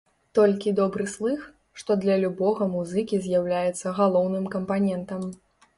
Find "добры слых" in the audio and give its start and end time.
0.79-1.43